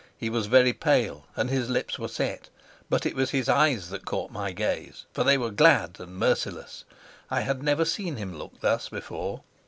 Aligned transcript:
He 0.17 0.31
was 0.31 0.47
very 0.47 0.73
pale 0.73 1.27
and 1.35 1.47
his 1.51 1.69
lips 1.69 1.99
were 1.99 2.07
set, 2.07 2.49
but 2.89 3.05
it 3.05 3.15
was 3.15 3.29
his 3.29 3.47
eyes 3.47 3.89
that 3.91 4.03
caught 4.03 4.31
my 4.31 4.51
gaze, 4.51 5.05
for 5.13 5.23
they 5.23 5.37
were 5.37 5.51
glad 5.51 5.97
and 5.99 6.15
merciless. 6.15 6.85
I 7.29 7.41
had 7.41 7.61
never 7.61 7.85
seen 7.85 8.15
him 8.15 8.35
look 8.35 8.61
thus 8.61 8.89
before. 8.89 9.43